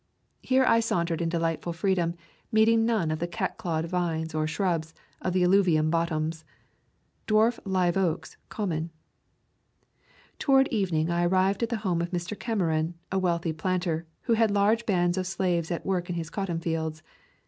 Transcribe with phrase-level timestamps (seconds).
[0.41, 2.15] Here I sauntered in delightful freedom,
[2.51, 6.43] meeting none of the cat clawed vines, or shrubs, of the alluvial bot toms.
[7.27, 8.89] Dwarf live oaks common.
[10.39, 12.33] Toward evening I arrived at the home of Mr.
[12.39, 16.59] Cameron, a wealthy planter, who had large bands of slaves at work in his cotton
[16.59, 17.03] fields.